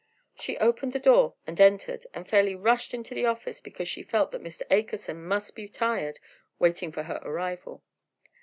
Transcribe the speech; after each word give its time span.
She 0.35 0.57
opened 0.57 0.93
the 0.93 0.99
door 0.99 1.35
and 1.45 1.61
entered. 1.61 2.07
She 2.11 2.23
fairly 2.23 2.55
rushed 2.55 2.91
into 2.95 3.13
the 3.13 3.27
office 3.27 3.61
because 3.61 3.87
she 3.87 4.01
felt 4.01 4.31
that 4.31 4.41
Mr. 4.41 4.63
Akerson 4.71 5.17
must 5.23 5.53
be 5.55 5.67
tired 5.69 6.17
waiting 6.57 6.91
for 6.91 7.03
her 7.03 7.19
arrival. 7.21 7.83